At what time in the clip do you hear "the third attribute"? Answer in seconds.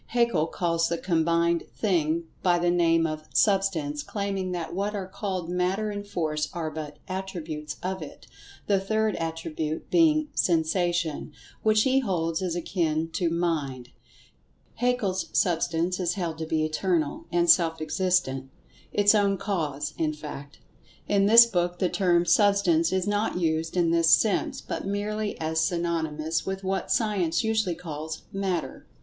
8.65-9.91